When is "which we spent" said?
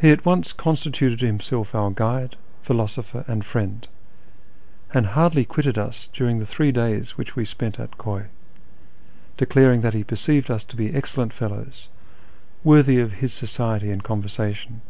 7.16-7.78